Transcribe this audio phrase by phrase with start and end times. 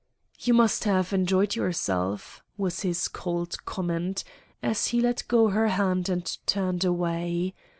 [0.39, 4.23] "'You must have enjoyed yourself,' was his cold comment,
[4.63, 7.53] as he let go her hand and turned away.